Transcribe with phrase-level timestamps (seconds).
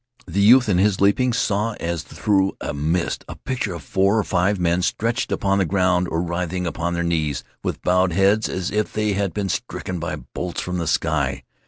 [0.25, 4.23] The youth, in his leapings, saw, as through a mist, a picture of four or
[4.23, 8.71] five men stretched upon the ground or writhing upon their knees with bowed heads as
[8.71, 11.43] if they had been stricken by bolts from the sky.